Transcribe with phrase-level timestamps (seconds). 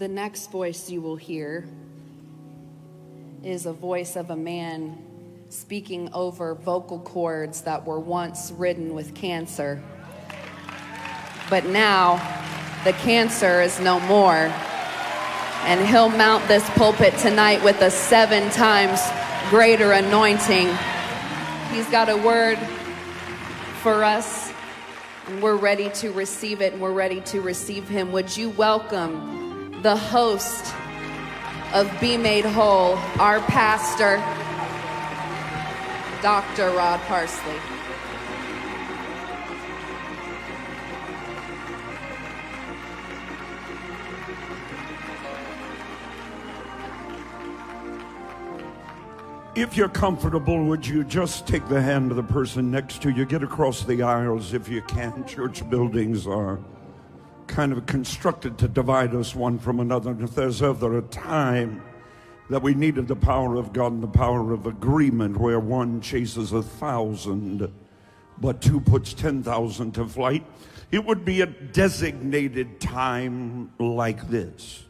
[0.00, 1.68] The next voice you will hear
[3.44, 4.96] is a voice of a man
[5.50, 9.82] speaking over vocal cords that were once ridden with cancer.
[11.50, 12.14] But now
[12.84, 14.50] the cancer is no more.
[15.66, 19.02] And he'll mount this pulpit tonight with a seven times
[19.50, 20.68] greater anointing.
[21.72, 22.56] He's got a word
[23.82, 24.50] for us,
[25.26, 28.12] and we're ready to receive it, and we're ready to receive him.
[28.12, 29.39] Would you welcome
[29.82, 30.74] the host
[31.72, 34.16] of Be Made Whole, our pastor,
[36.20, 36.70] Dr.
[36.76, 37.54] Rod Parsley?
[49.56, 53.24] If you're comfortable, would you just take the hand of the person next to you?
[53.24, 55.24] Get across the aisles if you can.
[55.26, 56.60] Church buildings are
[57.50, 60.12] kind of constructed to divide us one from another.
[60.12, 61.82] And if there's ever a time
[62.48, 66.52] that we needed the power of God and the power of agreement where one chases
[66.52, 67.70] a thousand,
[68.38, 70.46] but two puts 10,000 to flight,
[70.92, 74.84] it would be a designated time like this.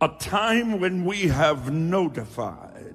[0.00, 2.94] A time when we have notified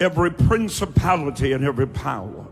[0.00, 2.46] every principality and every power.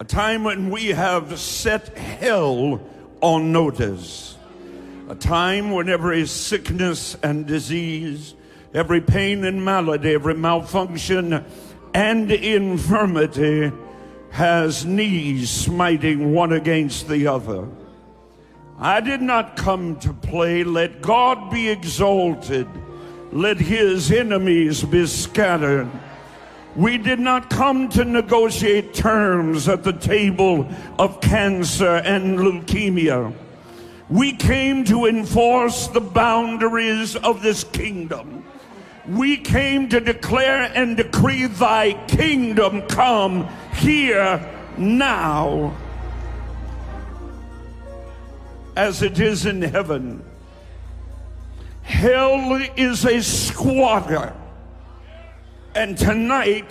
[0.00, 2.80] A time when we have set hell
[3.20, 4.36] on notice.
[5.08, 8.34] A time when every sickness and disease,
[8.74, 11.44] every pain and malady, every malfunction
[11.94, 13.72] and infirmity
[14.30, 17.66] has knees smiting one against the other.
[18.78, 20.62] I did not come to play.
[20.62, 22.68] Let God be exalted.
[23.32, 25.90] Let his enemies be scattered.
[26.76, 33.34] We did not come to negotiate terms at the table of cancer and leukemia.
[34.08, 38.44] We came to enforce the boundaries of this kingdom.
[39.06, 44.40] We came to declare and decree thy kingdom come here
[44.76, 45.76] now
[48.76, 50.22] as it is in heaven.
[51.82, 54.32] Hell is a squatter.
[55.78, 56.68] And tonight,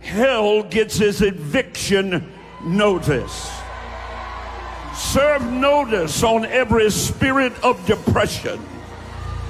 [0.00, 2.28] hell gets his eviction
[2.64, 3.52] notice.
[4.96, 8.60] Serve notice on every spirit of depression,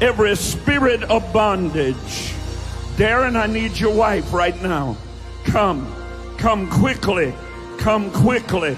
[0.02, 2.34] every spirit of bondage.
[2.96, 4.98] Darren, I need your wife right now.
[5.44, 5.90] Come,
[6.36, 7.32] come quickly,
[7.78, 8.76] come quickly,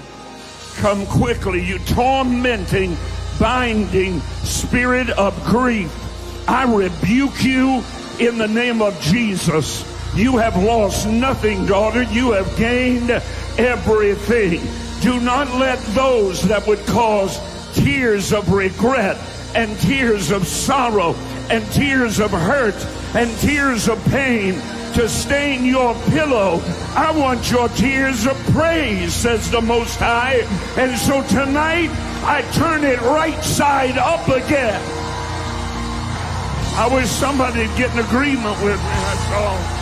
[0.77, 1.61] come quickly.
[1.61, 2.95] You tormenting,
[3.37, 5.91] binding spirit of grief.
[6.47, 7.83] I rebuke you
[8.17, 9.91] in the name of Jesus.
[10.15, 12.03] You have lost nothing, daughter.
[12.03, 13.11] You have gained
[13.57, 14.61] everything.
[15.01, 17.37] Do not let those that would cause
[17.73, 19.17] tears of regret
[19.55, 21.15] and tears of sorrow
[21.49, 22.75] and tears of hurt
[23.13, 24.53] and tears of pain
[24.93, 26.61] to stain your pillow.
[26.95, 30.47] I want your tears of praise, says the Most High.
[30.77, 31.89] And so tonight,
[32.23, 34.81] I turn it right side up again.
[36.77, 39.74] I wish somebody'd get an agreement with me, that's all.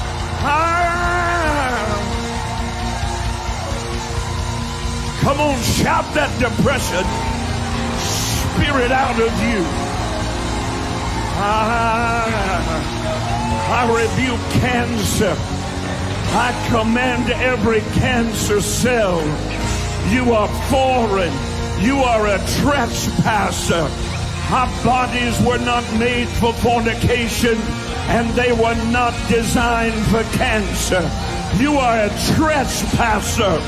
[5.21, 7.33] Come on, shout that depression
[8.63, 9.63] spirit out of you.
[11.35, 12.27] Ah,
[13.69, 15.35] I rebuke cancer.
[16.35, 19.19] I command every cancer cell.
[20.11, 21.33] You are foreign.
[21.81, 23.87] You are a trespasser.
[24.51, 27.57] Our bodies were not made for fornication
[28.09, 31.01] and they were not designed for cancer.
[31.61, 33.61] You are a trespasser.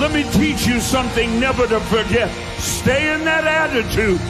[0.00, 2.30] Let me teach you something never to forget.
[2.58, 4.20] Stay in that attitude.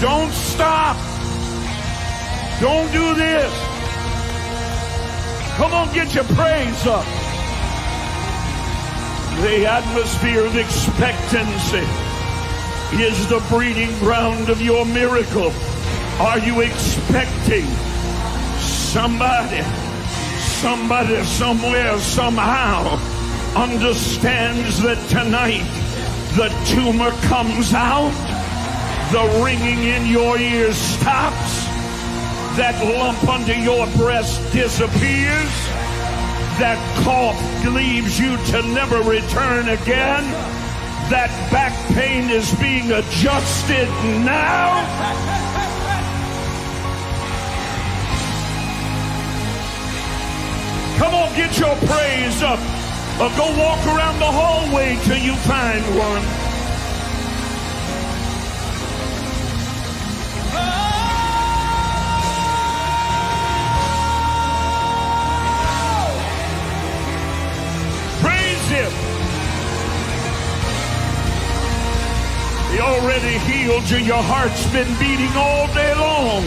[0.00, 0.96] Don't stop.
[2.60, 3.52] Don't do this.
[5.56, 7.04] Come on, get your praise up.
[9.42, 11.86] The atmosphere of expectancy
[13.02, 15.52] is the breeding ground of your miracle.
[16.20, 17.64] Are you expecting
[18.58, 19.62] somebody,
[20.60, 22.98] somebody somewhere, somehow
[23.56, 25.64] understands that tonight
[26.36, 28.12] the tumor comes out,
[29.12, 31.64] the ringing in your ears stops,
[32.60, 35.54] that lump under your breast disappears,
[36.60, 40.24] that cough leaves you to never return again,
[41.08, 43.88] that back pain is being adjusted
[44.22, 45.49] now.
[51.00, 52.60] Come on, get your praise up.
[53.18, 56.22] Or go walk around the hallway till you find one.
[68.20, 68.92] Praise Him.
[72.72, 73.96] He already healed you.
[74.04, 76.44] Your heart's been beating all day long.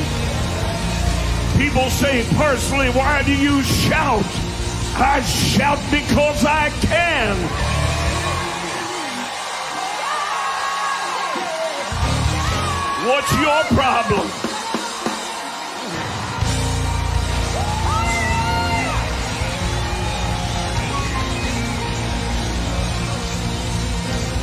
[1.58, 4.43] People say, personally, why do you shout?
[4.96, 7.36] I shout because I can.
[13.08, 14.30] What's your problem?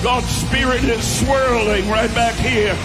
[0.02, 2.76] God's Spirit is swirling right back here.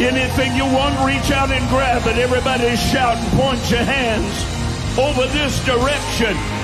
[0.00, 2.18] Anything you want, reach out and grab it.
[2.18, 6.57] Everybody shout and point your hands over this direction.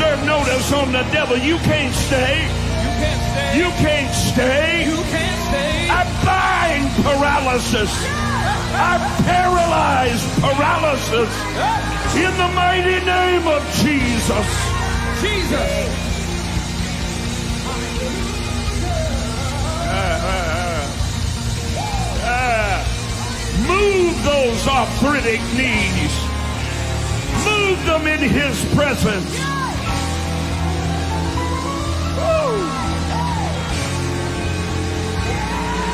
[0.00, 1.36] Serve notice on the devil.
[1.36, 2.40] You can't stay.
[2.40, 3.58] You can't stay.
[3.58, 4.84] You can't stay.
[4.88, 5.90] You can't stay.
[5.92, 7.92] I bind paralysis.
[8.80, 8.96] I
[9.28, 11.30] paralyze paralysis
[12.16, 14.46] in the mighty name of Jesus.
[15.20, 15.70] Jesus.
[19.84, 20.48] Ah, ah,
[21.76, 21.92] ah.
[22.24, 22.80] ah.
[23.68, 26.14] move those arthritic knees.
[27.44, 29.49] Move them in his presence.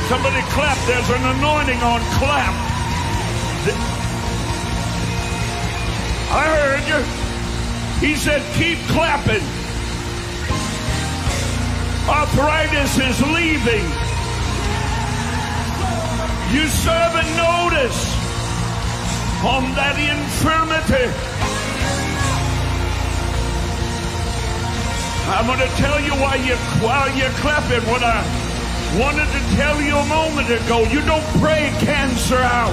[0.09, 0.79] Somebody clap.
[0.87, 2.55] There's an anointing on clap.
[6.31, 8.07] I heard you.
[8.07, 9.43] He said, keep clapping.
[12.09, 13.83] Arthritis is leaving.
[16.55, 18.15] You serve a notice
[19.43, 21.11] on that infirmity.
[25.35, 28.46] I'm going to tell you why you while you're clapping what I
[28.99, 30.85] wanted to tell you a moment ago.
[30.85, 32.73] You don't pray cancer out.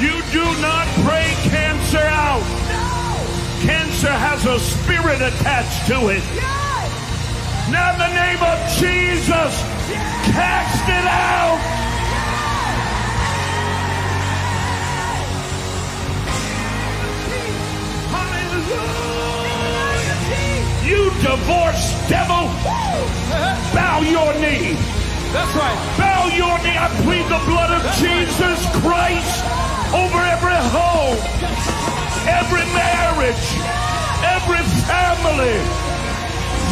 [0.00, 2.44] You do not pray cancer out.
[2.68, 3.66] No.
[3.66, 6.22] Cancer has a spirit attached to it.
[6.34, 7.70] Yes.
[7.70, 9.62] Now in the name of Jesus,
[10.28, 11.58] cast it out.
[18.10, 19.01] Hallelujah.
[21.22, 22.50] You divorced devil,
[23.72, 24.74] bow your knee.
[25.30, 25.78] That's right.
[25.96, 26.74] Bow your knee.
[26.74, 29.44] I plead the blood of Jesus Christ
[29.94, 31.18] over every home,
[32.26, 33.46] every marriage,
[34.34, 35.62] every family.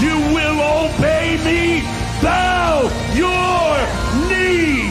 [0.03, 1.83] You will obey me.
[2.21, 3.79] Bow your
[4.27, 4.91] knee.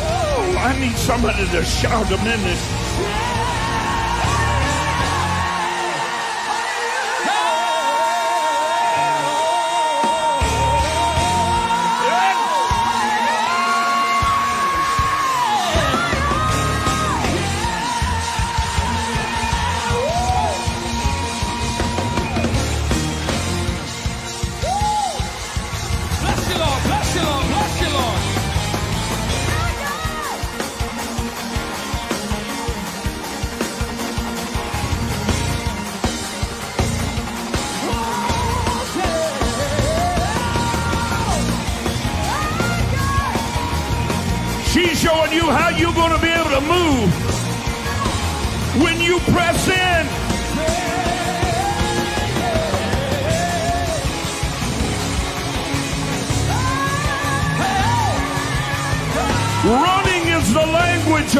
[0.00, 2.85] Oh, I need somebody to shout a minute.
[2.96, 3.35] Bless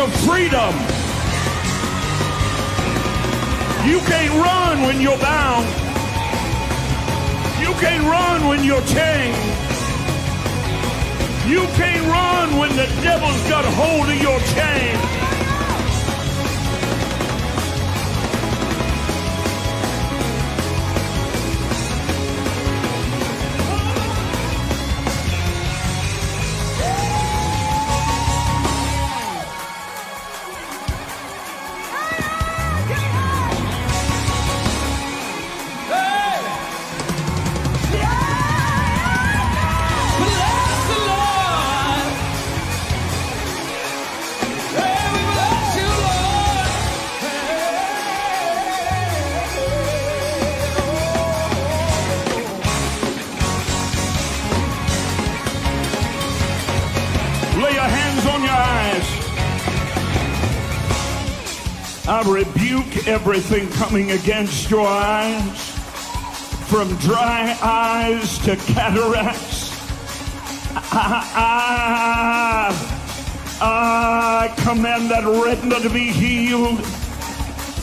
[0.06, 0.74] of freedom.
[3.90, 5.66] You can't run when you're bound.
[7.60, 9.36] You can't run when you're chained.
[11.48, 15.15] You can't run when the devil's got hold of your chain.
[63.28, 65.70] Everything coming against your eyes,
[66.68, 69.72] from dry eyes to cataracts.
[70.92, 72.70] I,
[73.60, 76.78] I, I command that retina to be healed.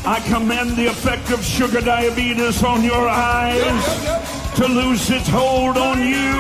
[0.06, 6.00] I command the effect of sugar diabetes on your eyes to lose its hold on
[6.00, 6.40] you.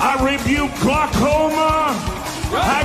[0.00, 1.94] I rebuke glaucoma.
[2.50, 2.82] I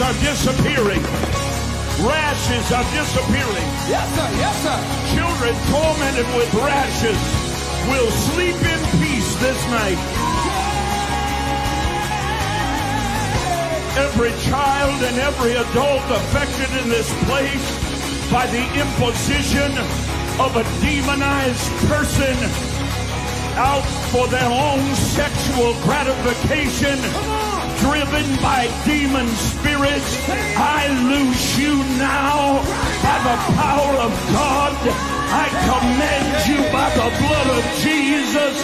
[0.00, 1.02] Are disappearing.
[2.00, 3.68] Rashes are disappearing.
[3.84, 4.28] Yes, sir.
[4.40, 4.78] Yes, sir.
[5.12, 7.20] Children tormented with rashes
[7.84, 10.00] will sleep in peace this night.
[14.00, 17.68] Every child and every adult affected in this place
[18.32, 19.76] by the imposition
[20.40, 22.36] of a demonized person
[23.60, 26.96] out for their own sexual gratification,
[27.80, 30.28] driven by demon spirits.
[30.56, 32.60] I loose you now
[33.00, 34.76] by the power of God.
[35.32, 38.54] I command you by the blood of Jesus.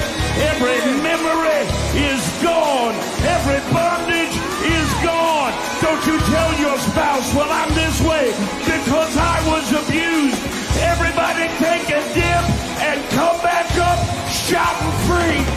[0.53, 1.65] Every memory
[1.97, 2.95] is gone.
[3.25, 4.37] Every bondage
[4.69, 5.53] is gone.
[5.81, 8.33] Don't you tell your spouse, well, I'm this way
[8.69, 10.43] because I was abused.
[10.93, 12.45] Everybody take a dip
[12.85, 15.56] and come back up shouting free.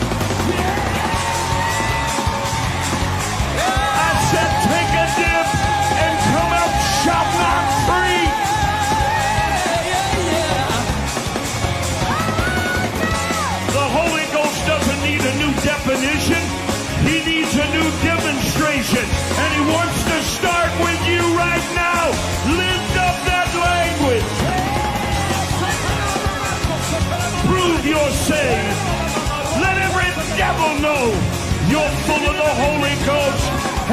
[32.40, 33.44] The Holy Ghost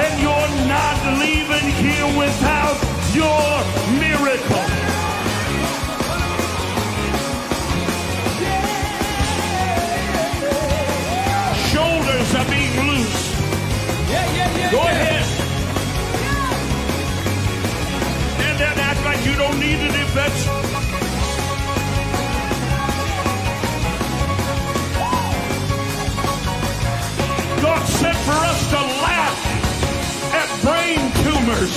[0.04, 2.78] and you're not leaving here without
[3.12, 3.44] your
[4.00, 4.66] miracle.
[11.72, 13.20] Shoulders are being loose.
[14.08, 14.72] Yeah, yeah, yeah.
[14.72, 15.26] Go ahead.
[18.48, 20.57] And then act like you don't need it if that's.
[27.88, 29.40] Sent for us to laugh
[30.34, 31.76] at brain tumors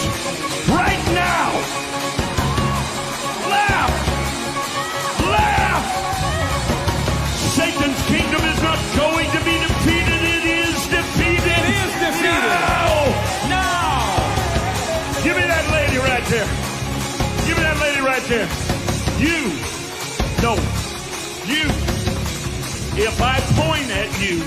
[0.68, 1.50] right now.
[3.48, 3.94] Laugh.
[5.22, 5.86] Laugh.
[7.54, 10.20] Satan's kingdom is not going to be defeated.
[10.34, 11.46] It is defeated.
[11.46, 12.50] It is defeated.
[12.58, 13.06] Now.
[13.48, 15.22] Now.
[15.22, 16.48] Give me that lady right there.
[17.46, 18.48] Give me that lady right there.
[19.18, 19.52] You.
[20.42, 20.54] No.
[21.46, 21.70] You.
[22.98, 24.44] If I point at you,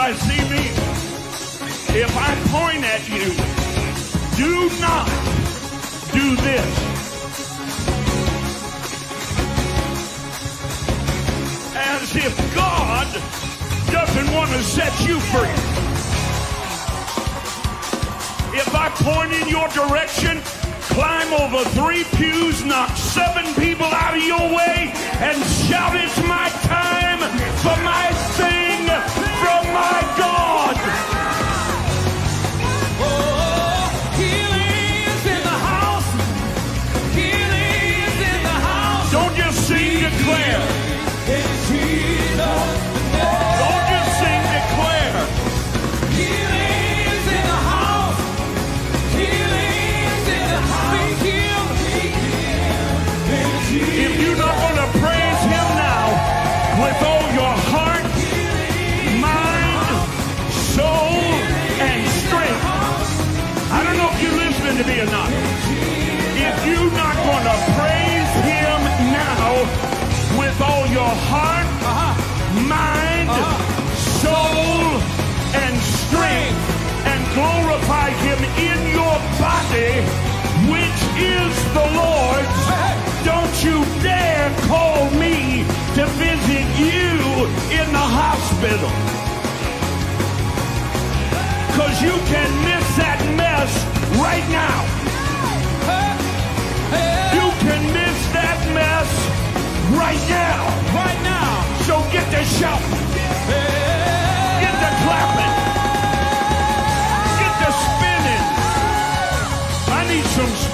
[0.00, 0.64] everybody see me?
[2.00, 3.26] If I point at you,
[4.36, 5.06] do not
[6.12, 6.70] do this.
[11.76, 13.06] As if God
[13.92, 15.50] doesn't want to set you free.
[18.58, 20.40] If I point in your direction,
[20.94, 25.36] climb over three pews, knock seven people out of your way, and
[25.68, 27.18] shout, It's my time
[27.58, 29.29] for my thing
[29.70, 30.76] from my God.
[33.00, 34.70] Oh, healing
[35.10, 36.08] is in the house.
[37.14, 39.12] Healing is in the house.
[39.12, 40.62] Don't just sing, declare.
[41.36, 42.70] In Jesus'
[43.14, 43.58] name.
[43.62, 45.20] Don't just sing, declare.
[46.18, 48.20] Healing in the house.
[49.18, 50.94] Healing in the house.
[50.94, 51.70] Be healed.
[51.94, 53.02] Be healed.
[53.38, 56.06] In Jesus' If you're not going to praise Him now
[56.82, 57.54] with all your
[64.84, 65.28] to or not.
[66.40, 68.80] If you're not going to praise Him
[69.12, 69.60] now
[70.40, 72.14] with all your heart, uh-huh.
[72.64, 73.60] mind, uh-huh.
[74.24, 74.80] soul,
[75.52, 76.64] and strength,
[77.12, 80.00] and glorify Him in your body,
[80.72, 82.60] which is the Lord's,
[83.28, 85.60] don't you dare call me
[85.96, 89.20] to visit you in the hospital.
[91.80, 93.72] Because you can miss that mess
[94.20, 94.84] right now.
[97.32, 99.08] You can miss that mess
[99.96, 100.60] right now.
[100.92, 101.64] Right now.
[101.88, 102.84] So get to shouting,
[104.60, 105.56] get to clapping,
[107.40, 108.44] get to spinning.
[109.88, 110.69] I need some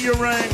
[0.00, 0.50] your ring.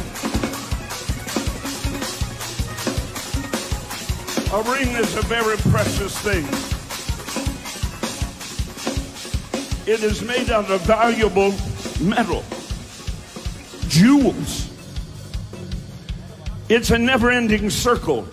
[4.51, 6.45] A ring is a very precious thing.
[9.87, 11.55] It is made out of valuable
[12.01, 12.45] metal,
[13.89, 14.71] jewels.
[16.69, 18.29] It's a never ending circle.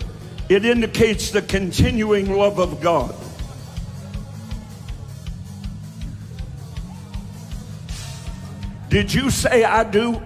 [0.48, 3.14] It indicates the continuing love of God.
[8.88, 10.22] Did you say I do?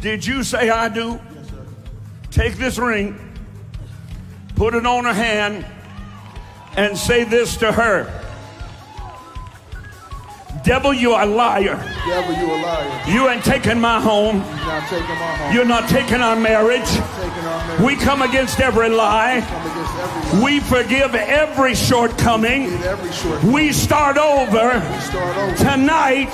[0.00, 1.20] Did you say I do?
[2.30, 3.18] Take this ring,
[4.54, 5.66] put it on her hand,
[6.76, 8.19] and say this to her
[10.62, 11.76] Devil, you a liar.
[12.06, 13.02] Devil, you a liar.
[13.08, 14.36] You ain't taking my home.
[14.36, 15.54] You're not taking home.
[15.54, 16.84] You're not taking our marriage.
[16.86, 17.80] taking our marriage.
[17.82, 19.40] We come against every lie.
[19.40, 19.94] come against
[20.34, 22.64] every We forgive every shortcoming.
[22.68, 23.42] Did every short.
[23.42, 25.56] We start over start over.
[25.56, 26.30] tonight,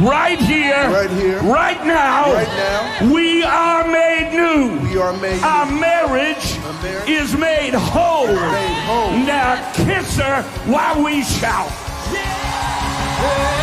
[0.00, 1.38] right here, Right here.
[1.42, 2.32] right now.
[2.32, 3.12] Right now.
[3.12, 4.88] We are made new.
[4.88, 5.78] We are made Our new.
[5.78, 6.58] marriage
[7.06, 8.26] is made whole.
[8.28, 9.10] made whole.
[9.12, 11.70] Now kiss her while we shout.
[13.18, 13.57] Healing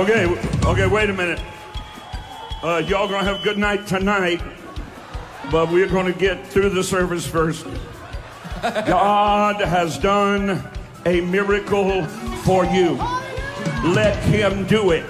[0.00, 0.24] Okay,
[0.64, 1.38] okay, wait a minute.
[2.62, 4.40] Uh, y'all gonna have a good night tonight,
[5.50, 7.66] but we're gonna get through the service first.
[8.62, 10.66] God has done
[11.04, 12.06] a miracle
[12.44, 12.94] for you.
[13.84, 15.04] Let Him do it.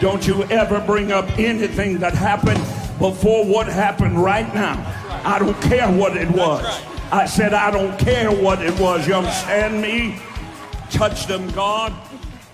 [0.00, 2.60] Don't you ever bring up anything that happened
[3.00, 4.78] before what happened right now.
[5.24, 6.64] I don't care what it was.
[7.10, 9.04] I said, I don't care what it was.
[9.08, 10.20] You understand me?
[10.90, 11.92] Touch them, God.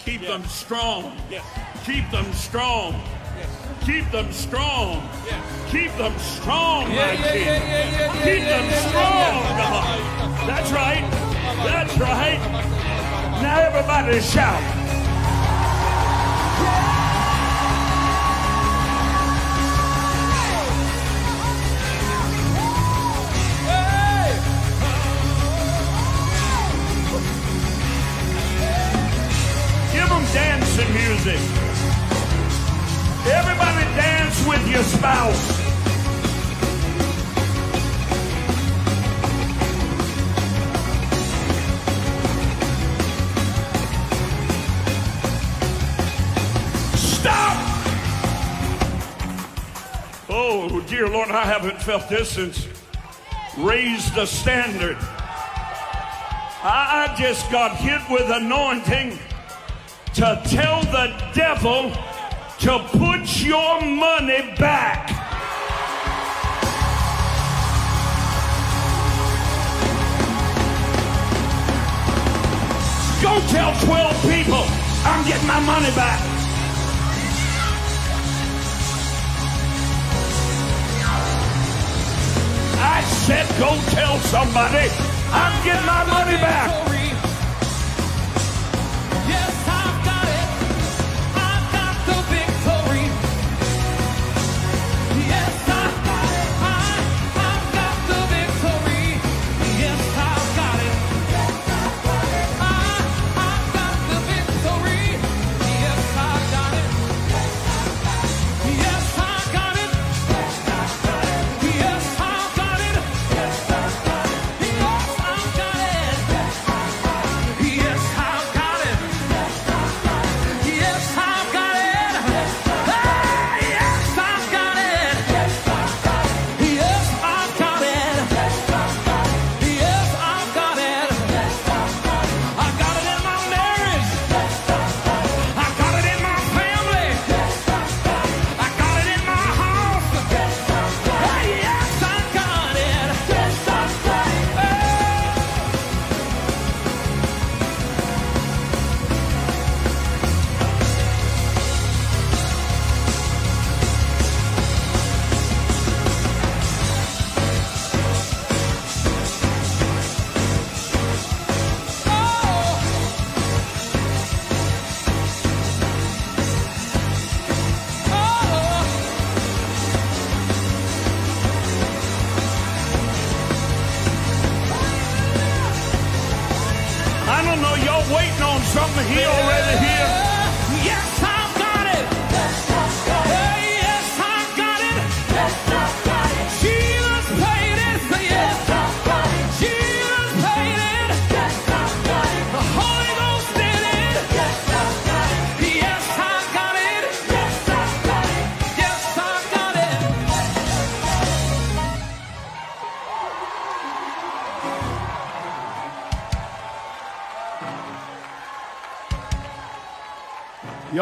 [0.08, 1.16] Keep them strong.
[1.30, 1.44] Yes.
[1.84, 2.94] Keep them strong.
[3.36, 3.84] Yes.
[3.84, 5.06] Keep them strong.
[5.68, 7.60] Keep them strong, my King.
[8.24, 9.44] Keep them strong.
[10.46, 11.04] That's right.
[11.62, 12.40] That's right.
[13.42, 14.87] Now everybody shout.
[30.78, 31.40] Dancing music.
[33.26, 35.58] Everybody dance with your spouse.
[46.94, 47.56] Stop!
[50.28, 52.66] Oh, dear Lord, I haven't felt this since
[53.58, 54.96] raise the standard.
[56.60, 59.18] I just got hit with anointing
[60.18, 61.92] to tell the devil
[62.58, 65.06] to put your money back.
[73.22, 74.64] Go tell 12 people
[75.06, 76.20] I'm getting my money back.
[82.80, 84.88] I said go tell somebody
[85.30, 86.97] I'm getting my money back.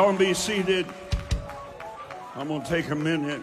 [0.06, 0.86] Y'all be seated.
[2.36, 3.42] I'm going to take a minute.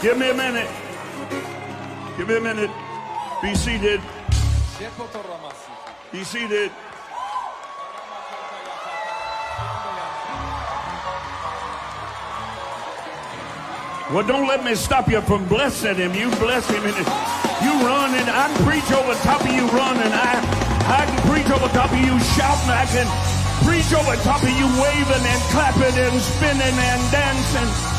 [0.00, 0.70] Give me a minute.
[2.16, 2.70] Give me a minute.
[3.42, 4.00] Be seated.
[6.12, 6.70] Be seated.
[14.14, 16.14] Well, don't let me stop you from blessing him.
[16.14, 20.12] You bless him and you run and I can preach over top of you running.
[20.14, 20.38] I,
[20.86, 22.70] I can preach over top of you shouting.
[22.70, 23.08] I can
[23.66, 27.97] preach over top of you waving and clapping and spinning and dancing.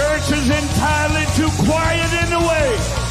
[0.00, 3.09] Church is entirely too quiet in the way.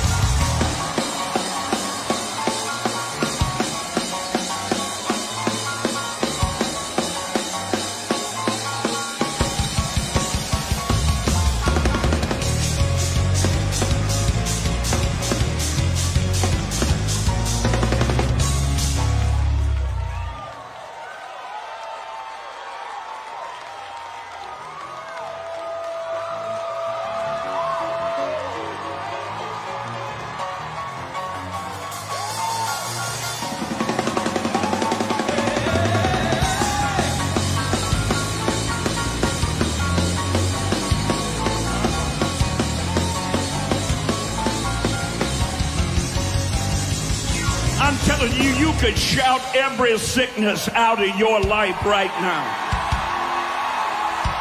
[49.59, 52.47] Every sickness out of your life right now.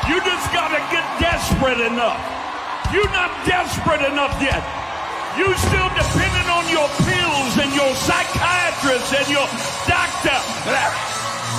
[0.07, 2.23] You just got to get desperate enough.
[2.95, 4.63] You're not desperate enough yet.
[5.37, 9.47] You still depending on your pills and your psychiatrist and your
[9.91, 10.39] doctor.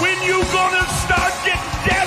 [0.01, 1.98] When you gonna start getting desperate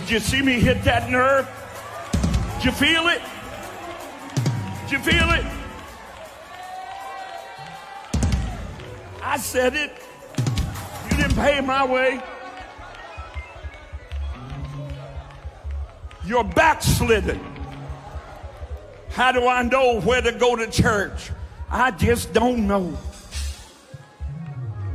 [0.00, 1.48] did, you see me hit that nerve?
[2.56, 3.20] Did you feel it?
[4.82, 5.44] Did you feel it?
[9.22, 9.92] I said it.
[11.10, 12.22] You didn't pay my way.
[16.24, 17.40] You're backslidden.
[19.10, 21.30] How do I know where to go to church?
[21.70, 22.96] I just don't know.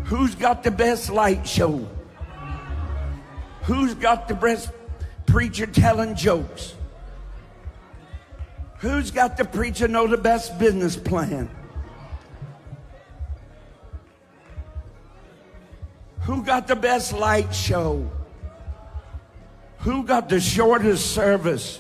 [0.06, 1.88] Who's got the best light show?
[3.64, 4.70] Who's got the best
[5.34, 6.76] preacher telling jokes?
[8.82, 11.50] Who's got the preacher know the best business plan?
[16.20, 18.12] Who got the best light show?
[19.80, 21.80] Who got the shortest service?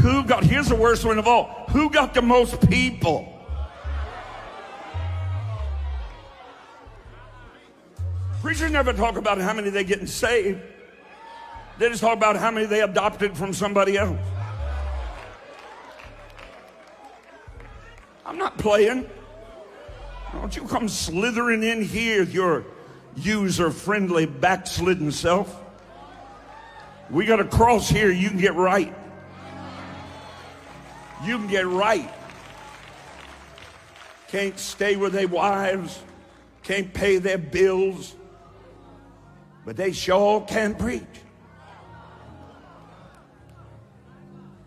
[0.00, 1.64] Who got, here's the worst one of all.
[1.70, 3.39] Who got the most people?
[8.40, 10.60] Preachers never talk about how many they're getting saved.
[11.78, 14.18] They just talk about how many they adopted from somebody else.
[18.24, 19.08] I'm not playing.
[20.32, 22.64] Don't you come slithering in here, your
[23.16, 25.54] user friendly backslidden self.
[27.10, 28.94] We got a cross here, you can get right.
[31.24, 32.10] You can get right.
[34.28, 36.00] Can't stay with their wives,
[36.62, 38.14] can't pay their bills,
[39.64, 41.04] but they sure can preach.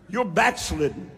[0.08, 1.10] You're backslidden.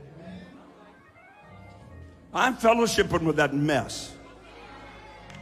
[2.33, 4.15] I'm fellowshipping with that mess.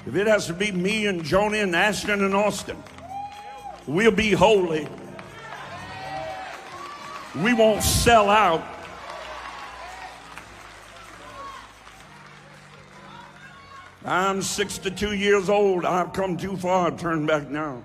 [0.07, 2.77] If it has to be me and Joni and Ashton and Austin,
[3.87, 4.87] we'll be holy.
[7.43, 8.63] We won't sell out.
[14.05, 15.85] I'm 62 years old.
[15.85, 17.83] I've come too far turn back now.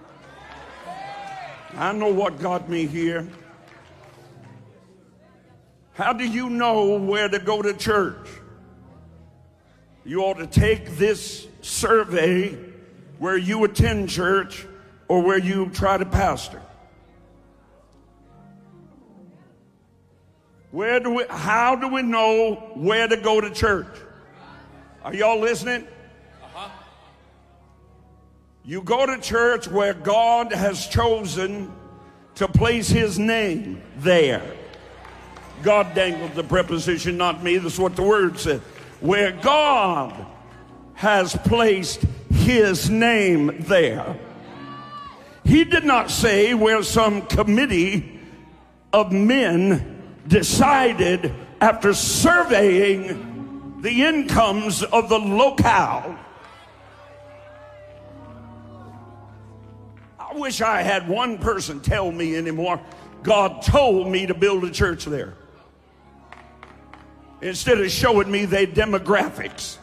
[1.75, 3.27] I know what got me here.
[5.93, 8.27] How do you know where to go to church?
[10.05, 12.57] You ought to take this survey
[13.19, 14.65] where you attend church
[15.07, 16.61] or where you try to pastor.
[20.71, 23.95] Where do we, how do we know where to go to church?
[25.03, 25.87] Are y'all listening?
[28.69, 31.73] You go to church where God has chosen
[32.35, 34.43] to place his name there.
[35.63, 37.57] God dangled the preposition, not me.
[37.57, 38.59] That's what the word said.
[38.99, 40.13] Where God
[40.93, 44.15] has placed his name there.
[45.43, 48.19] He did not say where some committee
[48.93, 56.19] of men decided after surveying the incomes of the locale.
[60.29, 62.79] I wish I had one person tell me anymore.
[63.23, 65.33] God told me to build a church there.
[67.41, 69.77] Instead of showing me their demographics.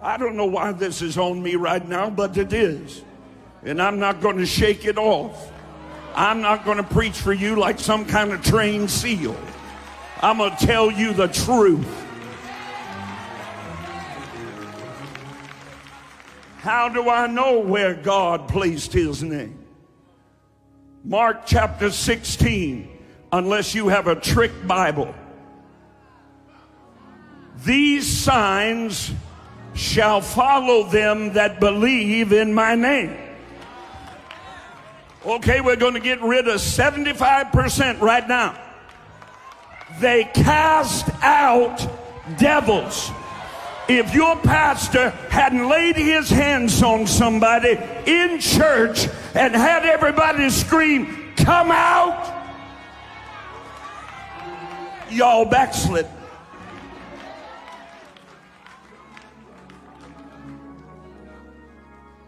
[0.00, 3.02] I don't know why this is on me right now, but it is.
[3.64, 5.50] And I'm not going to shake it off.
[6.14, 9.36] I'm not going to preach for you like some kind of trained seal.
[10.20, 11.86] I'm going to tell you the truth.
[16.62, 19.58] How do I know where God placed his name?
[21.02, 22.88] Mark chapter 16,
[23.32, 25.12] unless you have a trick Bible.
[27.64, 29.10] These signs
[29.74, 33.16] shall follow them that believe in my name.
[35.26, 38.56] Okay, we're going to get rid of 75% right now.
[39.98, 41.84] They cast out
[42.38, 43.10] devils.
[43.88, 51.22] If your pastor hadn't laid his hands on somebody in church and had everybody scream,
[51.44, 52.44] Come out,
[55.10, 56.06] y'all backslid.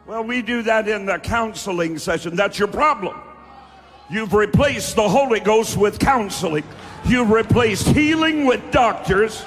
[0.04, 2.34] Well, we do that in the counseling session.
[2.34, 3.16] That's your problem.
[4.10, 6.64] You've replaced the Holy Ghost with counseling.
[7.04, 9.44] You've replaced healing with doctors.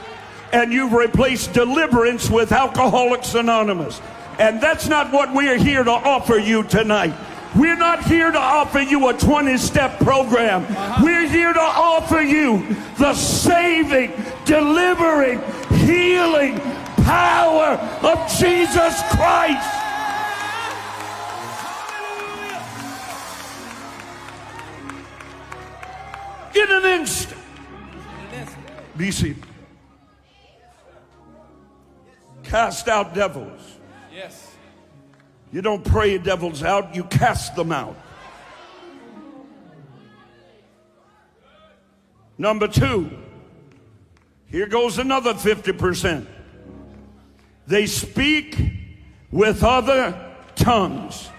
[0.53, 4.01] And you've replaced deliverance with Alcoholics Anonymous.
[4.39, 7.13] And that's not what we're here to offer you tonight.
[7.55, 10.63] We're not here to offer you a 20 step program.
[10.63, 11.03] Uh-huh.
[11.03, 14.11] We're here to offer you the saving,
[14.45, 15.41] delivering,
[15.85, 16.59] healing
[17.03, 19.73] power of Jesus Christ.
[26.57, 27.39] in an instant.
[28.97, 29.46] Be seated.
[32.57, 33.77] Cast out devils.
[34.11, 34.55] Yes.
[35.51, 37.95] You don't pray devils out, you cast them out.
[42.35, 43.11] Number two,
[44.47, 46.25] here goes another 50%.
[47.67, 48.57] They speak
[49.29, 51.29] with other tongues.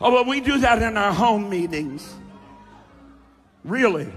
[0.00, 2.12] Oh, but we do that in our home meetings.
[3.62, 4.12] Really?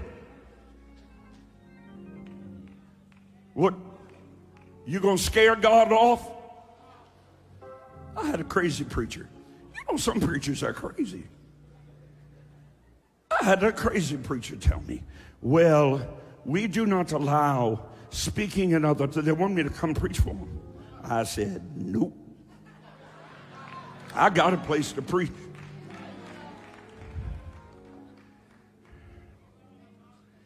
[3.58, 3.74] What?
[4.86, 6.30] You gonna scare God off?
[8.16, 9.28] I had a crazy preacher.
[9.74, 11.26] You know, some preachers are crazy.
[13.28, 15.02] I had a crazy preacher tell me,
[15.42, 16.06] well,
[16.44, 19.08] we do not allow speaking in other.
[19.08, 20.60] They want me to come preach for them.
[21.02, 22.16] I said, nope.
[24.14, 25.32] I got a place to preach.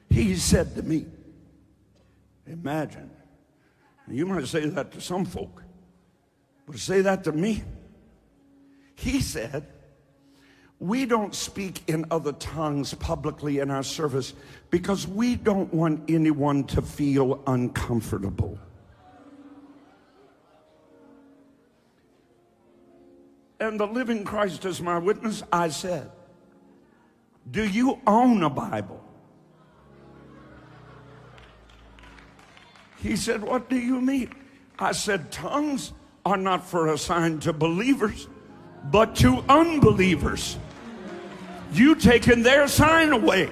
[0.09, 1.05] He said to me,
[2.47, 3.11] Imagine.
[4.09, 5.63] You might say that to some folk,
[6.67, 7.63] but say that to me.
[8.95, 9.67] He said,
[10.79, 14.35] We don't speak in other tongues publicly in our service
[14.71, 18.59] because we don't want anyone to feel uncomfortable.
[23.63, 26.11] and the living Christ is my witness, I said,
[27.51, 29.02] Do you own a Bible?
[33.03, 34.33] He said, What do you mean?
[34.79, 35.93] I said, Tongues
[36.25, 38.29] are not for assigned to believers,
[38.85, 40.57] but to unbelievers.
[41.73, 43.51] You taking their sign away.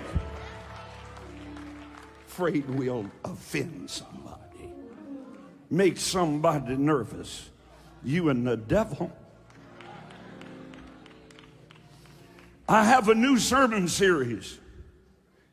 [2.29, 4.73] Afraid we'll offend somebody,
[5.69, 7.51] make somebody nervous.
[8.05, 9.13] You and the devil.
[12.69, 14.59] I have a new sermon series.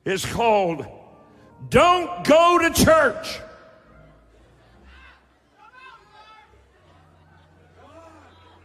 [0.05, 0.85] It's called
[1.69, 3.39] Don't Go to Church.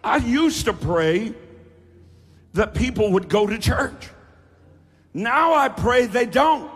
[0.05, 1.35] I used to pray
[2.55, 4.09] that people would go to church.
[5.15, 6.71] Now I pray they don't.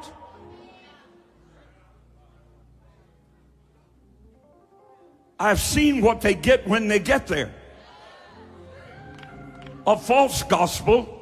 [5.38, 7.52] I've seen what they get when they get there
[9.86, 11.12] a false gospel.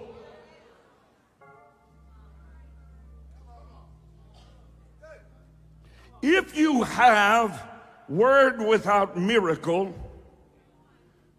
[6.22, 7.62] If you have
[8.08, 9.94] word without miracle,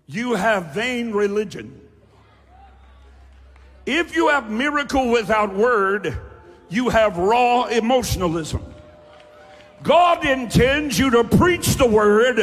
[0.08, 1.82] you have vain religion.
[3.86, 6.18] If you have miracle without word,
[6.70, 8.64] you have raw emotionalism.
[9.84, 12.40] God intends you to preach the word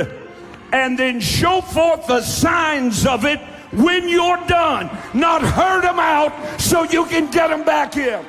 [0.73, 3.41] and then show forth the signs of it
[3.73, 8.25] when you're done, not hurt them out so you can get them back in.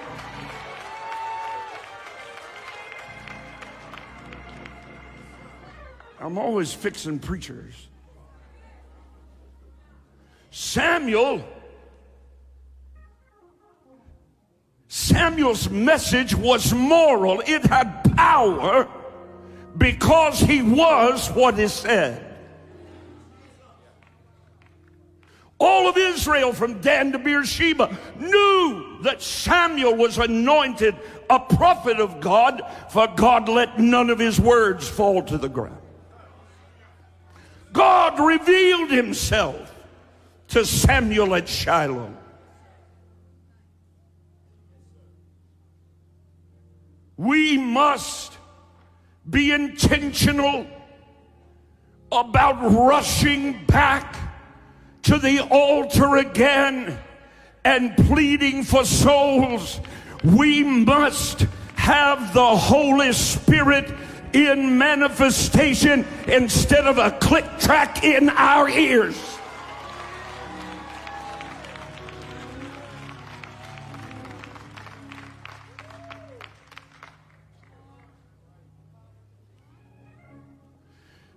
[6.20, 7.90] I'm always fixing preachers.
[10.56, 11.44] Samuel,
[14.88, 17.42] Samuel's message was moral.
[17.48, 18.88] It had power
[19.76, 22.24] because he was what is said.
[25.58, 30.96] All of Israel from Dan to Beersheba knew that Samuel was anointed
[31.32, 32.62] a prophet of God,
[32.92, 35.80] for God let none of his words fall to the ground.
[37.72, 39.72] God revealed himself
[40.54, 42.14] to Samuel at Shiloh.
[47.18, 48.38] We must
[49.28, 50.68] be intentional
[52.12, 54.16] about rushing back
[55.02, 57.00] to the altar again
[57.66, 59.82] and pleading for souls.
[60.24, 63.92] We must have the Holy Spirit
[64.34, 69.33] in manifestation instead of a click track in our ears.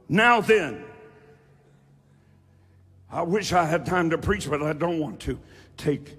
[0.08, 0.84] Now then,
[3.10, 5.38] I wish I had time to preach, but I don't want to
[5.76, 6.16] take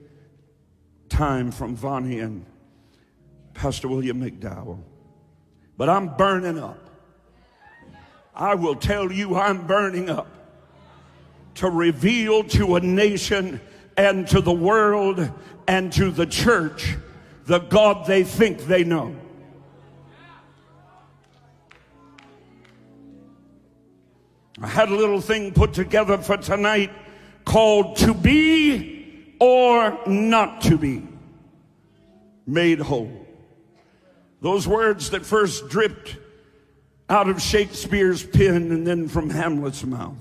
[1.09, 2.45] time from Vonnie and
[3.53, 4.79] Pastor William McDowell.
[5.77, 6.79] But I'm burning up.
[8.33, 10.27] I will tell you, I'm burning up
[11.55, 13.59] to reveal to a nation
[13.97, 15.31] and to the world
[15.67, 16.95] and to the church
[17.45, 19.15] the God they think they know.
[24.61, 26.91] I had a little thing put together for tonight
[27.45, 31.03] called To Be or Not to Be
[32.47, 33.25] Made Whole.
[34.41, 36.17] Those words that first dripped
[37.09, 40.17] out of Shakespeare's pen and then from Hamlet's mouth.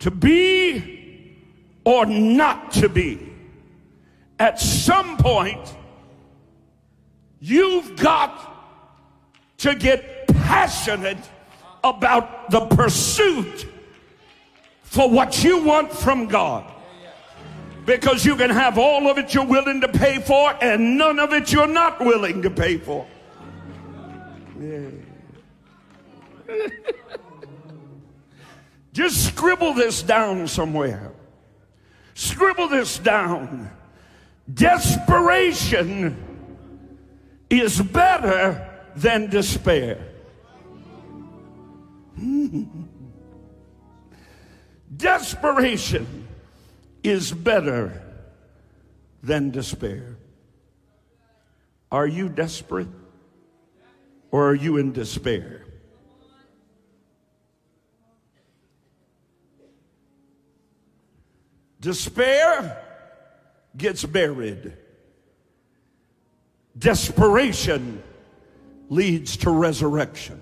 [0.00, 1.36] To be
[1.84, 3.32] or not to be.
[4.38, 5.74] At some point,
[7.40, 8.54] you've got
[9.58, 11.18] to get passionate
[11.90, 13.66] about the pursuit
[14.82, 16.72] for what you want from God.
[17.84, 21.32] Because you can have all of it you're willing to pay for and none of
[21.32, 23.06] it you're not willing to pay for.
[24.60, 24.88] Yeah.
[28.92, 31.12] Just scribble this down somewhere.
[32.14, 33.70] Scribble this down.
[34.52, 36.16] Desperation
[37.50, 38.66] is better
[38.96, 40.15] than despair.
[42.16, 42.64] Hmm.
[44.96, 46.26] Desperation
[47.02, 48.02] is better
[49.22, 50.16] than despair.
[51.90, 52.88] Are you desperate
[54.30, 55.64] or are you in despair?
[61.80, 62.82] Despair
[63.76, 64.72] gets buried.
[66.78, 68.02] Desperation
[68.88, 70.40] leads to resurrection.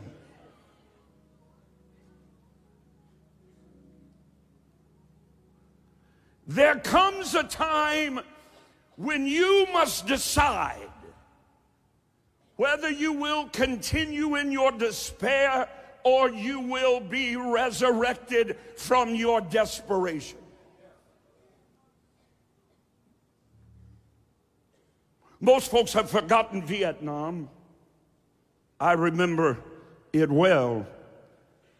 [6.47, 8.21] There comes a time
[8.97, 10.91] when you must decide
[12.57, 15.69] whether you will continue in your despair
[16.05, 20.39] or you will be resurrected from your desperation.
[25.41, 27.49] Most folks have forgotten Vietnam.
[28.79, 29.59] I remember
[30.13, 30.87] it well.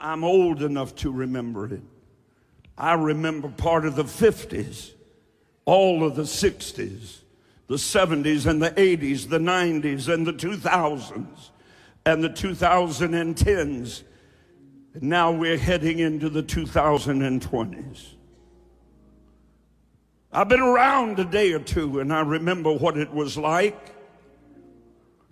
[0.01, 1.83] I'm old enough to remember it.
[2.77, 4.93] I remember part of the 50s,
[5.65, 7.19] all of the 60s,
[7.69, 11.51] the 70s and the 80s, the 90s and the 2000s
[12.05, 14.03] and the 2010s.
[14.95, 18.07] And now we're heading into the 2020s.
[20.33, 23.95] I've been around a day or two and I remember what it was like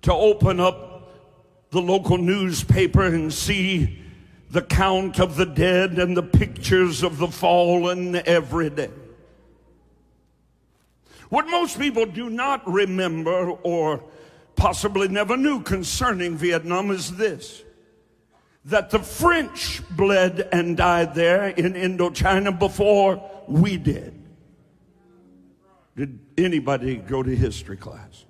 [0.03, 0.93] to open up
[1.71, 4.02] the local newspaper and see
[4.53, 8.91] the count of the dead and the pictures of the fallen every day.
[11.31, 14.05] What most people do not remember or
[14.55, 17.63] possibly never knew concerning Vietnam is this
[18.67, 24.23] that the French bled and died there in Indochina before we did.
[25.97, 28.25] Did anybody go to history class?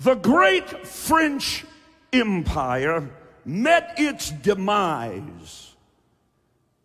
[0.00, 1.66] The great French
[2.10, 3.10] Empire
[3.44, 5.74] met its demise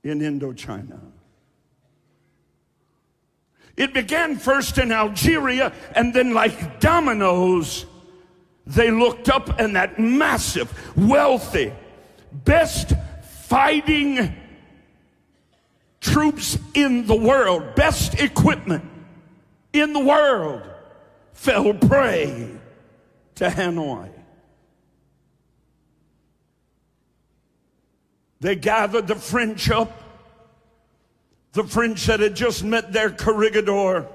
[0.03, 0.99] in Indochina.
[3.77, 7.85] It began first in Algeria, and then, like dominoes,
[8.67, 11.71] they looked up, and that massive, wealthy,
[12.31, 12.93] best
[13.47, 14.35] fighting
[16.01, 18.83] troops in the world, best equipment
[19.71, 20.63] in the world,
[21.33, 22.54] fell prey
[23.35, 24.09] to Hanoi.
[28.39, 29.91] They gathered the French up,
[31.53, 34.07] the French that had just met their corregidor,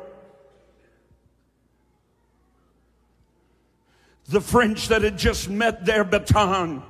[4.29, 6.83] the French that had just met their Bataan.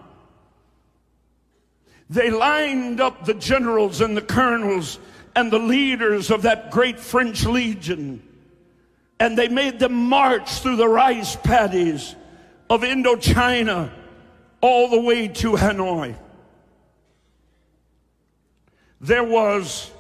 [2.10, 4.98] They lined up the generals and the colonels
[5.36, 8.22] and the leaders of that great French legion,
[9.20, 12.16] and they made them march through the rice paddies
[12.70, 13.90] of Indochina
[14.60, 16.14] all the way to Hanoi.
[19.00, 19.90] There was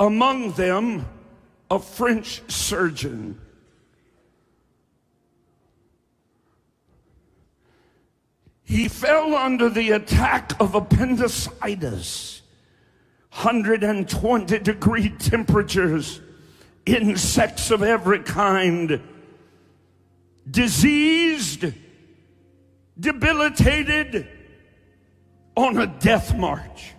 [0.00, 1.04] among them
[1.70, 3.38] a French surgeon.
[8.64, 12.40] He fell under the attack of appendicitis,
[13.32, 16.20] 120 degree temperatures,
[16.86, 19.00] insects of every kind,
[20.50, 21.66] diseased,
[22.98, 24.28] debilitated,
[25.56, 26.92] on a death march.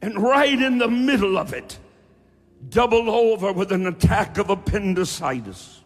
[0.00, 1.78] And right in the middle of it,
[2.68, 5.82] doubled over with an attack of appendicitis.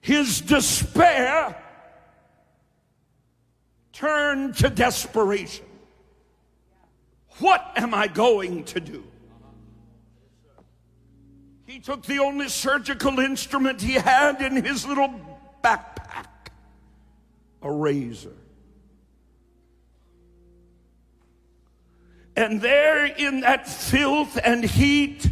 [0.00, 1.56] His despair
[3.92, 5.66] turned to desperation.
[7.38, 9.09] What am I going to do?
[11.70, 15.08] He took the only surgical instrument he had in his little
[15.62, 16.26] backpack
[17.62, 18.34] a razor.
[22.34, 25.30] And there in that filth and heat,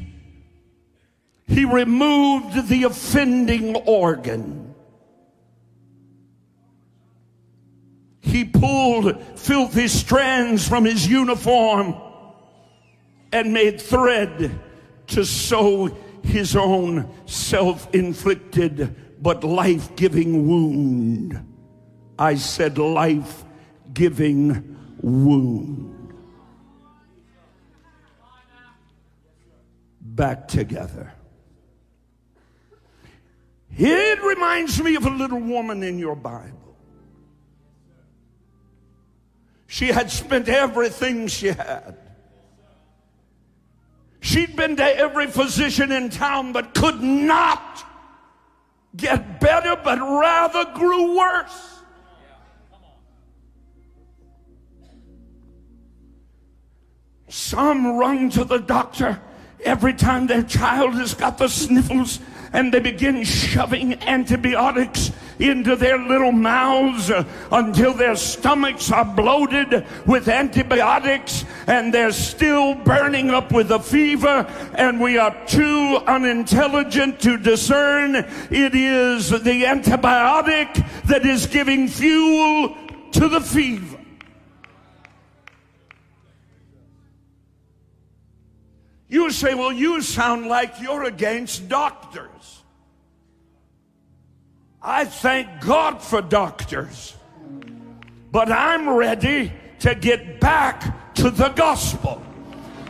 [1.49, 4.77] he removed the offending organ.
[8.21, 11.97] He pulled filthy strands from his uniform
[13.33, 14.57] and made thread
[15.09, 15.89] to sew
[16.25, 21.45] his own self inflicted but life giving wound.
[22.19, 23.45] I said life
[23.93, 25.95] giving wound.
[30.01, 31.13] Back together.
[33.77, 36.77] It reminds me of a little woman in your Bible.
[39.69, 42.08] She had spent everything she had.
[44.21, 47.85] She'd been to every physician in town but could not
[48.97, 51.75] get better, but rather grew worse.
[57.29, 59.21] Some run to the doctor
[59.65, 62.21] every time their child has got the sniffles
[62.53, 69.87] and they begin shoving antibiotics into their little mouths uh, until their stomachs are bloated
[70.07, 77.21] with antibiotics and they're still burning up with a fever, and we are too unintelligent
[77.21, 82.77] to discern it is the antibiotic that is giving fuel
[83.13, 83.99] to the fever.
[89.09, 92.58] You say, well, you sound like you're against doctors.
[94.89, 97.15] I thank God for doctors.
[98.33, 102.23] But I'm ready to get back to the gospel.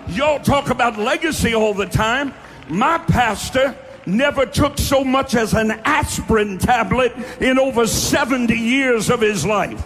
[0.06, 2.32] Y'all talk about legacy all the time.
[2.68, 3.76] My pastor
[4.06, 9.84] never took so much as an aspirin tablet in over 70 years of his life.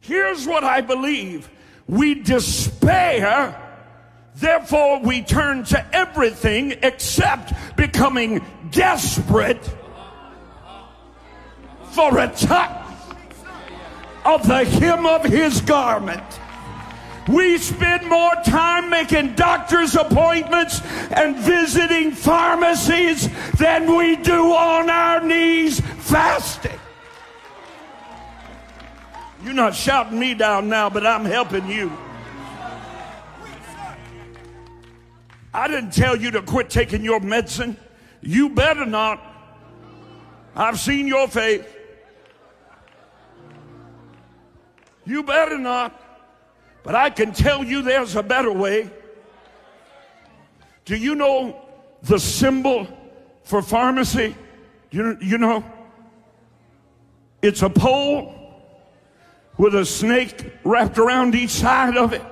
[0.00, 1.50] Here's what I believe
[1.86, 3.67] we despair,
[4.40, 9.62] therefore, we turn to everything except becoming desperate
[11.90, 12.84] for a touch
[14.24, 16.22] of the hem of his garment.
[17.28, 20.80] We spend more time making doctor's appointments
[21.10, 23.28] and visiting pharmacies
[23.58, 26.78] than we do on our knees fasting.
[29.44, 31.92] You're not shouting me down now, but I'm helping you.
[35.58, 37.76] I didn't tell you to quit taking your medicine.
[38.20, 39.20] You better not.
[40.54, 41.66] I've seen your faith.
[45.04, 46.00] You better not.
[46.84, 48.88] But I can tell you there's a better way.
[50.84, 51.60] Do you know
[52.04, 52.86] the symbol
[53.42, 54.36] for pharmacy?
[54.92, 55.64] You, you know?
[57.42, 58.32] It's a pole
[59.56, 62.22] with a snake wrapped around each side of it.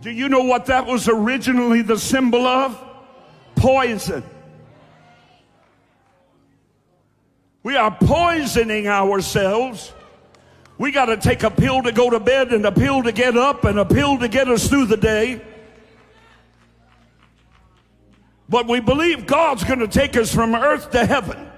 [0.00, 2.82] Do you know what that was originally the symbol of?
[3.54, 4.24] Poison.
[7.62, 9.92] We are poisoning ourselves.
[10.78, 13.36] We got to take a pill to go to bed and a pill to get
[13.36, 15.42] up and a pill to get us through the day.
[18.48, 21.50] But we believe God's going to take us from earth to heaven.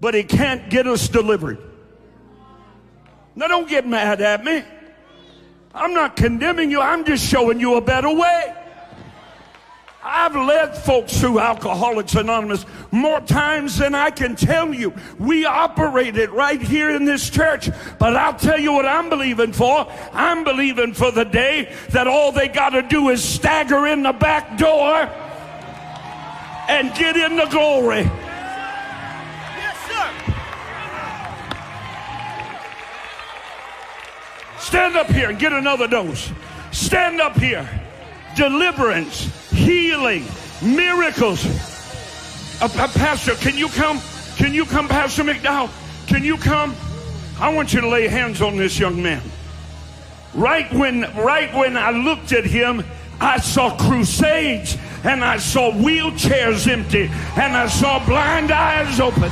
[0.00, 1.58] But He can't get us delivered.
[3.34, 4.62] Now, don't get mad at me.
[5.74, 8.54] I'm not condemning you, I'm just showing you a better way.
[10.06, 14.92] I've led folks through Alcoholics Anonymous more times than I can tell you.
[15.18, 17.70] We operate it right here in this church.
[17.98, 19.90] But I'll tell you what I'm believing for.
[20.12, 24.12] I'm believing for the day that all they got to do is stagger in the
[24.12, 25.08] back door
[26.68, 28.10] and get in the glory.
[34.64, 36.32] Stand up here and get another dose.
[36.72, 37.68] Stand up here.
[38.34, 40.24] Deliverance, healing,
[40.62, 41.44] miracles.
[42.62, 44.00] Uh, uh, Pastor, can you come?
[44.36, 45.70] Can you come, Pastor McDowell?
[46.06, 46.74] Can you come?
[47.38, 49.20] I want you to lay hands on this young man.
[50.32, 52.82] Right when, right when I looked at him,
[53.20, 59.30] I saw crusades and I saw wheelchairs empty and I saw blind eyes open.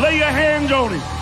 [0.00, 1.15] Lay your hands on him.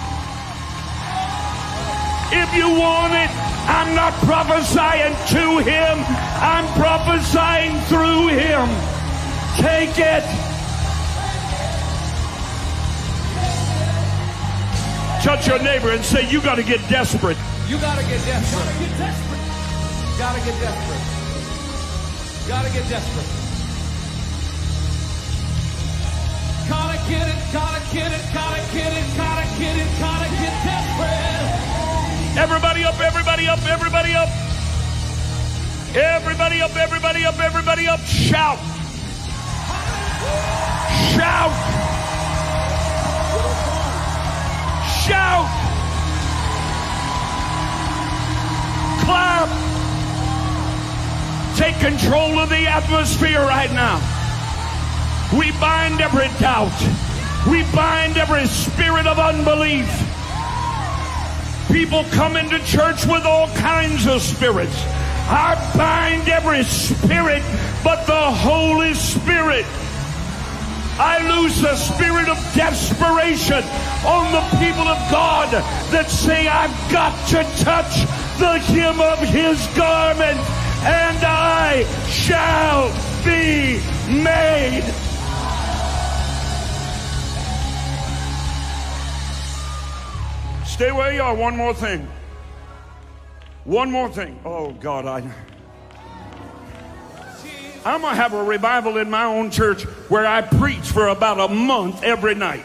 [2.32, 3.30] If you want it,
[3.68, 6.04] I'm not prophesying to him.
[6.40, 8.68] I'm prophesying through him.
[9.56, 10.24] Take it.
[15.22, 17.38] Touch your neighbor and say, You got to get desperate.
[17.66, 18.68] You gotta get desperate.
[18.78, 19.40] Get desperate.
[20.18, 21.00] Gotta get desperate.
[22.46, 23.44] Gotta get desperate.
[26.68, 31.43] Gotta get it, gotta get it, gotta get it, gotta get it, gotta get desperate.
[32.36, 34.28] Everybody up, everybody up, everybody up.
[35.94, 38.00] Everybody up, everybody up, everybody up.
[38.00, 38.58] Shout.
[41.14, 41.54] Shout.
[45.06, 45.46] Shout.
[49.04, 49.48] Clap.
[51.56, 54.00] Take control of the atmosphere right now.
[55.38, 56.74] We bind every doubt.
[57.48, 60.03] We bind every spirit of unbelief.
[61.72, 64.76] People come into church with all kinds of spirits.
[65.26, 67.42] I bind every spirit
[67.82, 69.66] but the Holy Spirit.
[70.96, 73.64] I lose the spirit of desperation
[74.06, 75.50] on the people of God
[75.90, 77.96] that say, I've got to touch
[78.38, 80.38] the hem of his garment
[80.84, 82.88] and I shall
[83.24, 83.80] be
[84.22, 84.84] made.
[90.74, 91.32] Stay where you are.
[91.32, 92.08] One more thing.
[93.62, 94.40] One more thing.
[94.44, 95.18] Oh, God, I.
[97.84, 101.38] I'm going to have a revival in my own church where I preach for about
[101.38, 102.64] a month every night.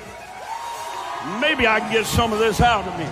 [1.39, 3.05] Maybe I can get some of this out of me.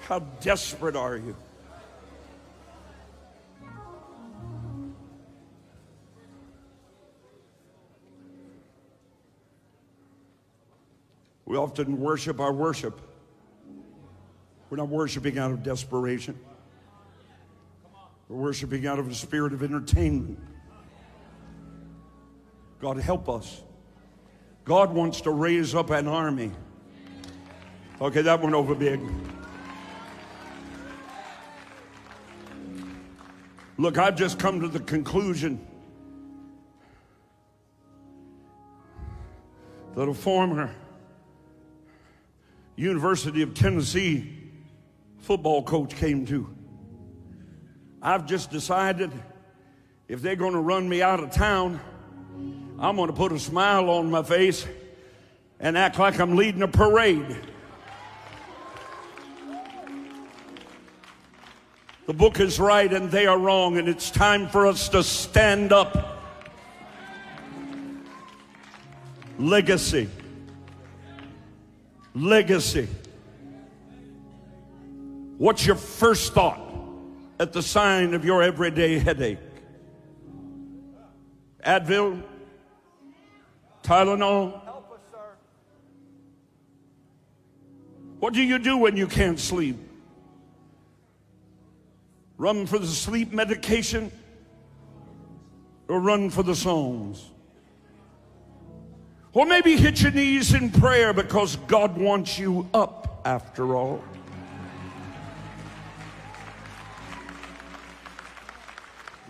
[0.00, 1.34] How desperate are you?
[11.56, 13.00] We often worship our worship.
[14.68, 16.38] We're not worshiping out of desperation.
[18.28, 20.38] We're worshiping out of a spirit of entertainment.
[22.78, 23.62] God help us.
[24.66, 26.52] God wants to raise up an army.
[28.02, 29.00] Okay, that went over big.
[33.78, 35.66] Look, I've just come to the conclusion
[39.94, 40.70] that a former
[42.76, 44.32] University of Tennessee
[45.18, 46.54] football coach came to.
[48.02, 49.10] I've just decided
[50.08, 51.80] if they're going to run me out of town,
[52.78, 54.66] I'm going to put a smile on my face
[55.58, 57.36] and act like I'm leading a parade.
[62.06, 65.72] The book is right and they are wrong, and it's time for us to stand
[65.72, 66.22] up.
[69.38, 70.08] Legacy.
[72.16, 72.88] Legacy.
[75.36, 76.58] What's your first thought
[77.38, 79.38] at the sign of your everyday headache?
[81.62, 82.22] Advil?
[83.82, 84.62] Tylenol?
[88.18, 89.76] What do you do when you can't sleep?
[92.38, 94.10] Run for the sleep medication
[95.86, 97.30] or run for the songs?
[99.36, 104.02] Or maybe hit your knees in prayer because God wants you up after all.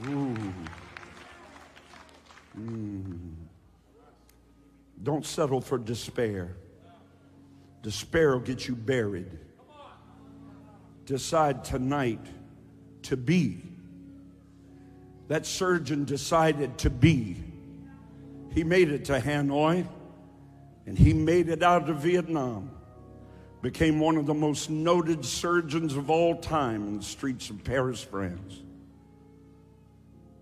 [0.06, 0.36] Ooh.
[2.56, 3.34] Mm.
[5.02, 6.54] Don't settle for despair.
[7.82, 9.36] Despair will get you buried.
[11.04, 12.24] Decide tonight
[13.02, 13.60] to be.
[15.26, 17.42] That surgeon decided to be.
[18.54, 19.86] He made it to Hanoi
[20.86, 22.70] and he made it out of Vietnam.
[23.60, 28.02] Became one of the most noted surgeons of all time in the streets of Paris,
[28.02, 28.62] France.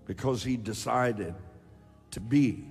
[0.06, 1.34] Because he decided
[2.10, 2.66] to be.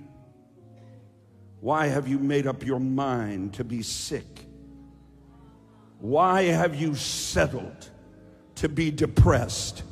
[1.60, 4.46] Why have you made up your mind to be sick?
[5.98, 7.88] Why have you settled
[8.56, 9.82] to be depressed?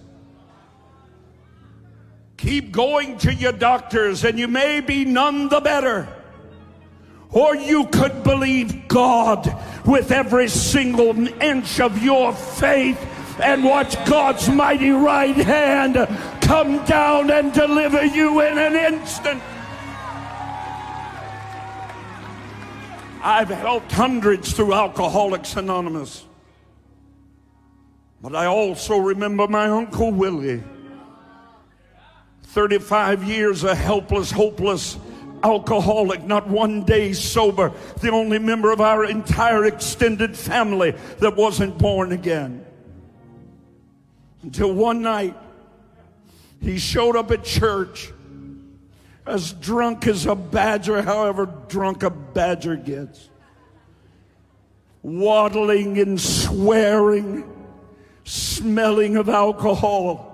[2.37, 6.22] Keep going to your doctors, and you may be none the better.
[7.33, 9.57] Or you could believe God
[9.87, 12.99] with every single inch of your faith
[13.41, 15.95] and watch God's mighty right hand
[16.43, 19.43] come down and deliver you in an instant.
[23.23, 26.25] I've helped hundreds through Alcoholics Anonymous.
[28.21, 30.63] But I also remember my Uncle Willie.
[32.43, 34.99] 35 years a helpless, hopeless
[35.43, 41.77] alcoholic, not one day sober, the only member of our entire extended family that wasn't
[41.79, 42.65] born again.
[44.43, 45.37] Until one night,
[46.61, 48.13] he showed up at church
[49.27, 53.29] as drunk as a badger, however drunk a badger gets,
[55.03, 57.49] waddling and swearing,
[58.25, 60.32] smelling of alcohol.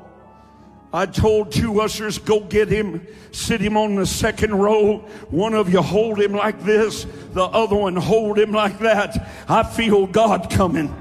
[0.92, 4.98] I told two ushers, go get him, sit him on the second row.
[5.30, 9.28] One of you hold him like this, the other one hold him like that.
[9.48, 10.94] I feel God coming.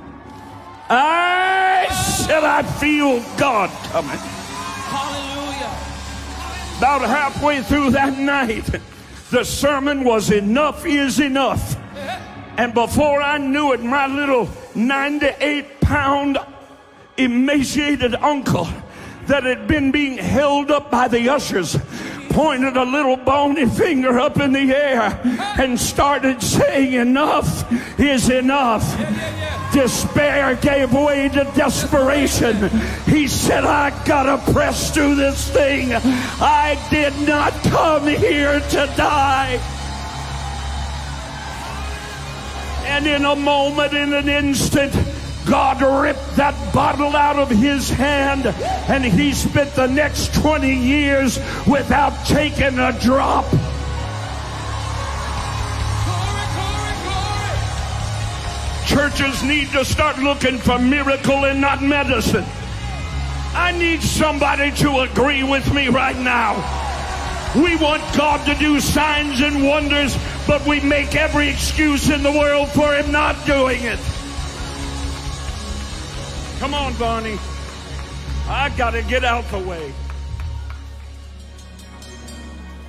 [0.90, 1.88] I
[2.26, 4.18] said, I feel God coming.
[4.90, 5.78] Hallelujah.
[6.78, 8.70] About halfway through that night,
[9.32, 11.78] the sermon was enough is enough.
[12.58, 16.40] And before I knew it, my little 98 pound
[17.18, 18.68] emaciated uncle
[19.28, 21.78] that had been being held up by the ushers
[22.38, 25.20] pointed a little bony finger up in the air
[25.58, 28.84] and started saying, Enough is enough.
[29.74, 32.70] Despair gave way to desperation.
[33.06, 35.94] He said, I gotta press through this thing.
[35.94, 39.60] I did not come here to die.
[42.86, 44.94] And in a moment, in an instant,
[45.50, 51.38] God ripped that bottle out of his hand, and he spent the next 20 years
[51.66, 53.46] without taking a drop.
[58.86, 62.46] Churches need to start looking for miracle and not medicine.
[63.54, 66.56] I need somebody to agree with me right now.
[67.56, 72.32] We want God to do signs and wonders, but we make every excuse in the
[72.32, 74.00] world for Him not doing it.
[76.60, 77.38] Come on, Barney.
[78.48, 79.94] I got to get out the way.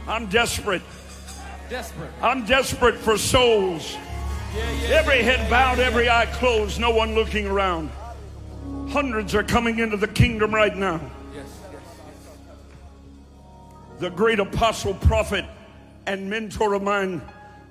[0.07, 0.81] I'm desperate.
[1.69, 2.11] Desperate.
[2.23, 3.95] I'm desperate for souls.
[4.87, 7.91] Every head bowed, every eye closed, no one looking around.
[8.89, 10.99] Hundreds are coming into the kingdom right now.
[13.99, 15.45] The great apostle, prophet,
[16.07, 17.21] and mentor of mine,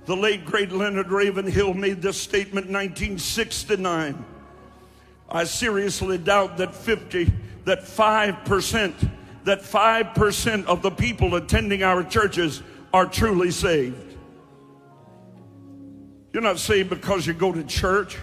[0.06, 4.24] the late great Leonard Ravenhill, made this statement in 1969.
[5.30, 7.32] I seriously doubt that 50,
[7.66, 9.12] that 5%,
[9.44, 12.64] that 5% of the people attending our churches
[12.94, 14.16] are truly saved.
[16.34, 18.18] You're not saved because you go to church.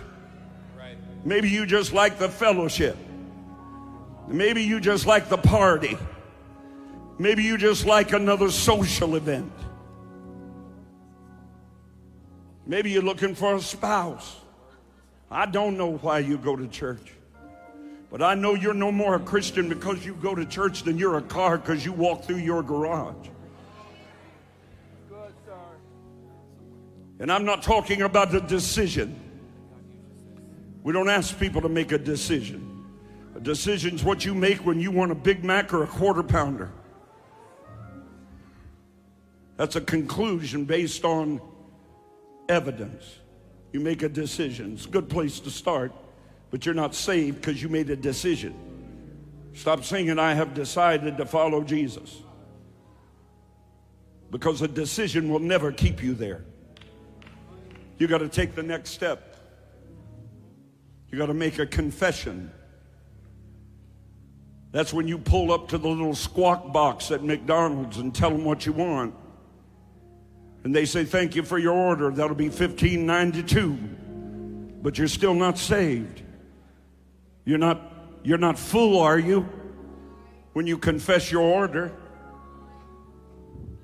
[1.24, 2.96] Maybe you just like the fellowship.
[4.28, 5.98] Maybe you just like the party.
[7.18, 9.52] Maybe you just like another social event.
[12.66, 14.36] Maybe you're looking for a spouse.
[15.34, 17.12] I don't know why you go to church.
[18.08, 21.18] But I know you're no more a Christian because you go to church than you're
[21.18, 23.28] a car because you walk through your garage.
[27.18, 29.18] And I'm not talking about a decision.
[30.84, 32.86] We don't ask people to make a decision.
[33.34, 36.70] A decision's what you make when you want a Big Mac or a quarter pounder.
[39.56, 41.40] That's a conclusion based on
[42.48, 43.18] evidence.
[43.74, 44.74] You make a decision.
[44.74, 45.92] It's a good place to start,
[46.52, 48.54] but you're not saved because you made a decision.
[49.52, 52.22] Stop singing, I have decided to follow Jesus.
[54.30, 56.44] Because a decision will never keep you there.
[57.98, 59.38] You got to take the next step.
[61.10, 62.52] You got to make a confession.
[64.70, 68.44] That's when you pull up to the little squawk box at McDonald's and tell them
[68.44, 69.16] what you want.
[70.64, 72.10] And they say, Thank you for your order.
[72.10, 73.72] That'll be 1592.
[74.82, 76.22] But you're still not saved.
[77.44, 77.80] You're not,
[78.22, 79.48] you're not full, are you?
[80.54, 81.92] When you confess your order.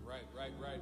[0.04, 0.80] Right, right, right.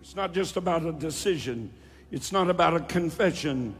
[0.00, 1.72] It's not just about a decision,
[2.12, 3.74] it's not about a confession.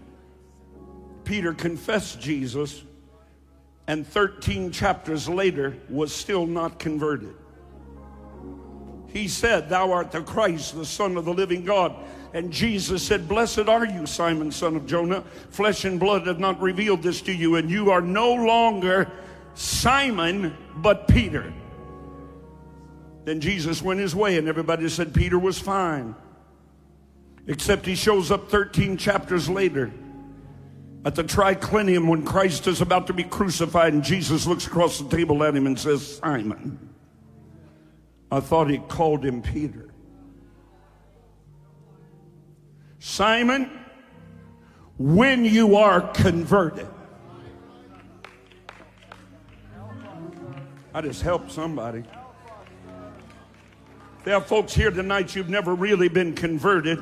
[1.25, 2.85] Peter confessed Jesus,
[3.89, 7.35] and 13 chapters later was still not converted.
[9.09, 11.95] He said, Thou art the Christ, the Son of the living God.
[12.35, 15.23] And Jesus said, Blessed are you, Simon, son of Jonah.
[15.51, 19.11] Flesh and blood have not revealed this to you, and you are no longer
[19.55, 21.53] Simon, but Peter.
[23.25, 26.15] Then Jesus went his way, and everybody said Peter was fine.
[27.47, 29.93] Except he shows up 13 chapters later
[31.07, 35.09] at the triclinium when Christ is about to be crucified, and Jesus looks across the
[35.09, 36.81] table at him and says, Simon.
[38.33, 39.89] I thought he called him Peter.
[42.99, 43.71] Simon,
[44.99, 46.89] when you are converted,
[50.93, 52.03] I just helped somebody.
[54.25, 56.99] There are folks here tonight, you've never really been converted.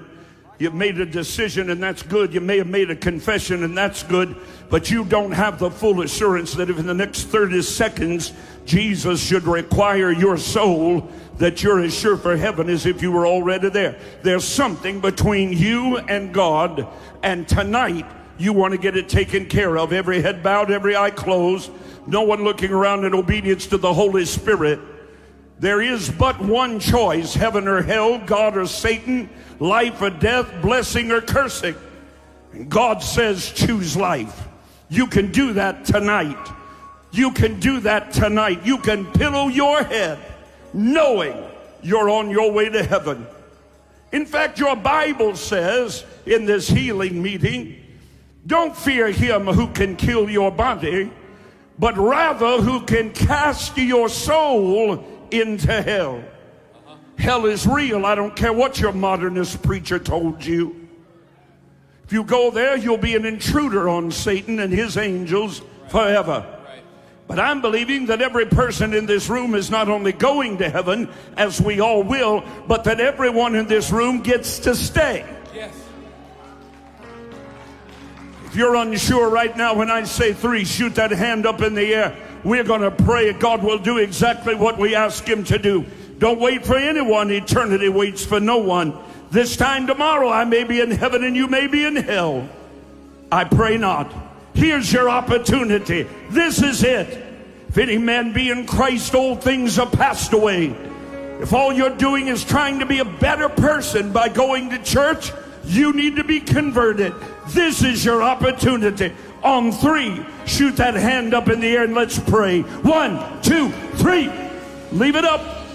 [0.59, 2.33] You've made a decision, and that's good.
[2.33, 4.37] You may have made a confession, and that's good.
[4.71, 8.33] But you don't have the full assurance that if in the next 30 seconds
[8.65, 13.27] Jesus should require your soul, that you're as sure for heaven as if you were
[13.27, 13.99] already there.
[14.23, 16.87] There's something between you and God,
[17.23, 18.07] and tonight
[18.39, 19.93] you want to get it taken care of.
[19.93, 21.71] Every head bowed, every eye closed,
[22.07, 24.79] no one looking around in obedience to the Holy Spirit.
[25.65, 31.11] There is but one choice heaven or hell, God or Satan, life or death, blessing
[31.11, 31.75] or cursing.
[32.53, 34.47] And God says, choose life.
[34.91, 36.37] You can do that tonight.
[37.13, 38.67] You can do that tonight.
[38.67, 40.19] You can pillow your head
[40.75, 41.43] knowing
[41.83, 43.27] you're on your way to heaven.
[44.13, 47.83] In fact, your Bible says in this healing meeting,
[48.47, 51.11] don't fear him who can kill your body,
[51.79, 56.23] but rather who can cast your soul into hell.
[57.19, 58.05] Hell is real.
[58.07, 60.89] I don't care what your modernist preacher told you.
[62.05, 66.47] If you go there, you'll be an intruder on Satan and his angels forever.
[67.27, 71.09] But I'm believing that every person in this room is not only going to heaven,
[71.37, 75.25] as we all will, but that everyone in this room gets to stay.
[75.55, 75.75] Yes.
[78.45, 81.95] If you're unsure right now, when I say three, shoot that hand up in the
[81.95, 82.17] air.
[82.45, 85.87] We're going to pray God will do exactly what we ask Him to do.
[86.19, 87.31] Don't wait for anyone.
[87.31, 88.97] Eternity waits for no one.
[89.31, 92.49] This time tomorrow, I may be in heaven and you may be in hell.
[93.33, 94.13] I pray not.
[94.55, 96.07] Here's your opportunity.
[96.31, 97.23] This is it.
[97.69, 100.77] If any man be in Christ, all things are passed away.
[101.41, 105.33] If all you're doing is trying to be a better person by going to church,
[105.65, 107.13] you need to be converted.
[107.49, 109.13] This is your opportunity.
[109.45, 112.63] On three, shoot that hand up in the air and let's pray.
[112.63, 114.33] One, two, three.
[114.91, 115.67] Leave it up.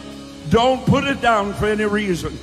[0.49, 2.33] Don't put it down for any reason.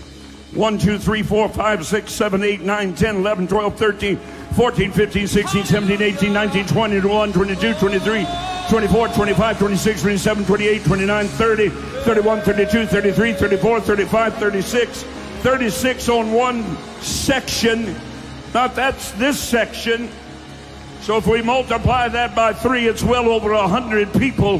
[0.54, 5.26] 1, 2, 3, 4, 5, 6, 7, 8, 9, 10, 11, 12, 13, 14, 15,
[5.26, 8.26] 16, 17, 18, 19, 20, 21, 22, 23,
[8.70, 16.32] 24, 25, 26, 27, 28, 29, 30, 31, 32, 33, 34, 35, 36, 36 on
[16.32, 17.94] one section.
[18.54, 20.08] Not that's this section.
[21.06, 24.58] So if we multiply that by three, it's well over a hundred people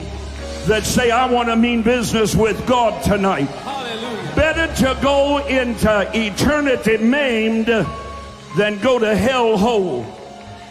[0.67, 3.49] that say, I want to mean business with God tonight.
[3.49, 4.33] Hallelujah.
[4.37, 10.07] Better to go into eternity maimed than go to hell whole.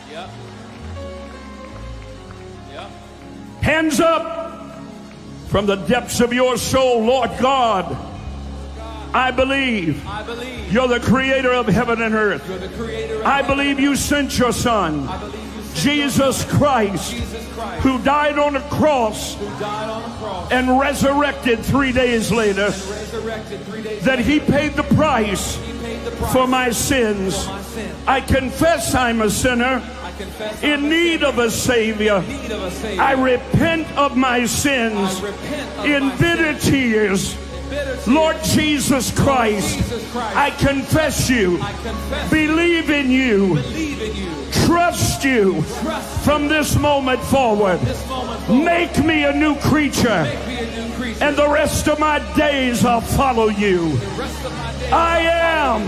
[0.09, 0.30] Yep.
[2.71, 2.91] Yep.
[3.61, 4.80] Hands up
[5.49, 7.97] from the depths of your soul, Lord God.
[9.13, 12.47] I believe I believe you're the creator of heaven and earth.
[12.47, 15.07] you're the creator of I believe you sent your son,
[15.76, 19.89] I believe you sent Jesus Christ, Jesus Christ, who died on a cross who died
[19.89, 25.57] on the cross and resurrected three days later, three days that he paid the price
[25.86, 27.45] paid the price for my sins.
[27.45, 27.95] for my sin.
[28.07, 29.84] I confess I'm a sinner
[30.61, 32.17] in need of a Savior.
[32.17, 33.01] in need of a Savior.
[33.01, 37.38] I repent of my sins of in my bitter tears.
[38.07, 40.38] Lord Jesus Christ, Jesus Christ.
[40.38, 44.44] I confess you, I confess believe in you, believe in you.
[44.66, 45.61] Trust you
[46.24, 47.80] from this moment forward.
[47.82, 48.63] this moment forward.
[48.66, 51.24] Make me a new creature, Make me a new creature.
[51.24, 53.89] and the rest of my days I'll follow you.
[53.97, 55.82] the rest of my days I am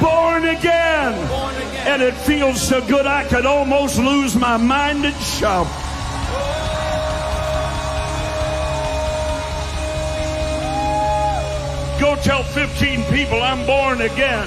[0.00, 1.28] born again.
[1.28, 1.86] born again.
[1.88, 5.66] And it feels so good I could almost lose my mind and shout.
[12.00, 14.46] Go tell 15 people I'm born again.